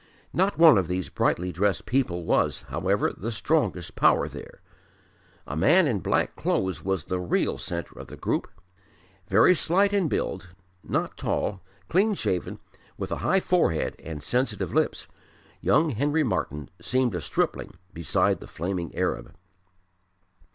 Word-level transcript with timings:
Not 0.33 0.57
one 0.57 0.79
of 0.79 0.87
these 0.87 1.09
brightly 1.09 1.51
dressed 1.51 1.85
people 1.85 2.23
was, 2.23 2.63
however, 2.69 3.13
the 3.15 3.31
strongest 3.31 3.93
power 3.95 4.27
there. 4.27 4.59
A 5.45 5.55
man 5.55 5.85
in 5.85 5.99
black 5.99 6.35
clothes 6.35 6.83
was 6.83 7.05
the 7.05 7.19
real 7.19 7.59
centre 7.59 7.99
of 7.99 8.07
the 8.07 8.17
group. 8.17 8.47
Very 9.27 9.53
slight 9.53 9.93
in 9.93 10.07
build, 10.07 10.55
not 10.83 11.17
tall, 11.17 11.61
clean 11.87 12.15
shaven, 12.15 12.57
with 12.97 13.11
a 13.11 13.17
high 13.17 13.39
forehead 13.41 13.95
and 13.99 14.23
sensitive 14.23 14.73
lips, 14.73 15.07
young 15.61 15.91
Henry 15.91 16.23
Martyn 16.23 16.71
seemed 16.81 17.13
a 17.13 17.21
stripling 17.21 17.75
beside 17.93 18.39
the 18.39 18.47
flaming 18.47 18.95
Arab. 18.95 19.35